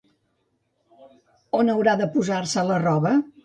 On 1.59 1.71
haurà 1.77 1.95
de 2.03 2.11
posar-se 2.19 2.69
la 2.75 2.85
roba? 2.91 3.17